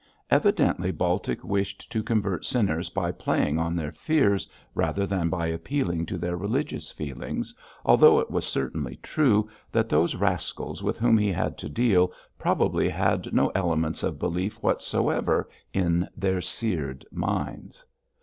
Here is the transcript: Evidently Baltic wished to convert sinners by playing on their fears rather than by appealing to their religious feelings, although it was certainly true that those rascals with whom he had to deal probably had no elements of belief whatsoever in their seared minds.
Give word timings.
Evidently 0.31 0.89
Baltic 0.89 1.43
wished 1.43 1.91
to 1.91 2.01
convert 2.01 2.43
sinners 2.43 2.89
by 2.89 3.11
playing 3.11 3.59
on 3.59 3.75
their 3.75 3.91
fears 3.91 4.49
rather 4.73 5.05
than 5.05 5.29
by 5.29 5.45
appealing 5.45 6.07
to 6.07 6.17
their 6.17 6.35
religious 6.35 6.89
feelings, 6.89 7.53
although 7.85 8.19
it 8.19 8.31
was 8.31 8.47
certainly 8.47 8.95
true 9.03 9.47
that 9.71 9.89
those 9.89 10.15
rascals 10.15 10.81
with 10.81 10.97
whom 10.97 11.19
he 11.19 11.31
had 11.31 11.55
to 11.59 11.69
deal 11.69 12.11
probably 12.39 12.89
had 12.89 13.31
no 13.31 13.49
elements 13.49 14.01
of 14.01 14.17
belief 14.17 14.55
whatsoever 14.63 15.47
in 15.71 16.09
their 16.17 16.41
seared 16.41 17.05
minds. 17.11 17.85